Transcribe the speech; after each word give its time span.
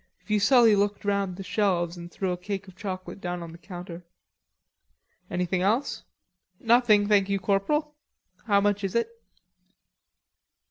Fuselli 0.25 0.75
looked 0.75 1.05
round 1.05 1.35
the 1.35 1.43
shelves 1.43 1.95
and 1.95 2.11
threw 2.11 2.31
a 2.31 2.35
cake 2.35 2.67
of 2.67 2.75
chocolate 2.75 3.21
down 3.21 3.43
on 3.43 3.51
the 3.51 3.59
counter. 3.59 4.03
"Anything 5.29 5.61
else?" 5.61 6.01
"Nothing, 6.59 7.07
thank 7.07 7.29
you, 7.29 7.37
corporal. 7.39 7.93
How 8.45 8.61
much 8.61 8.83
is 8.83 8.95
it?" 8.95 9.11